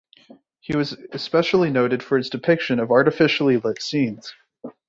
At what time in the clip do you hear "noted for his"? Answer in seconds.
1.69-2.31